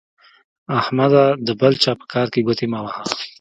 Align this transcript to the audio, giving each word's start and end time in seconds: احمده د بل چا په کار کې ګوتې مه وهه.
احمده 0.79 1.23
د 1.45 1.47
بل 1.59 1.73
چا 1.83 1.91
په 1.99 2.05
کار 2.13 2.27
کې 2.33 2.41
ګوتې 2.47 2.65
مه 2.71 2.79
وهه. 2.83 3.01